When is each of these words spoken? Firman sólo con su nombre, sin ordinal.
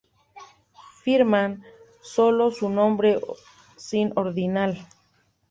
Firman 1.03 1.61
sólo 2.01 2.45
con 2.45 2.53
su 2.55 2.69
nombre, 2.71 3.19
sin 3.77 4.11
ordinal. 4.17 4.87